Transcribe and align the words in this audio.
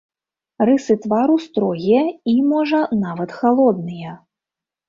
Рысы 0.69 0.95
твару 1.03 1.35
строгія 1.47 2.01
і, 2.35 2.37
можа, 2.55 2.81
нават 3.05 3.37
халодныя. 3.43 4.19